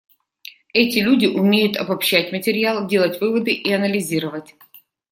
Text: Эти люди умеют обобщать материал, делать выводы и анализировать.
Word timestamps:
Эти 0.73 0.97
люди 0.97 1.27
умеют 1.27 1.77
обобщать 1.77 2.31
материал, 2.31 2.87
делать 2.87 3.21
выводы 3.21 3.51
и 3.51 3.71
анализировать. 3.71 4.55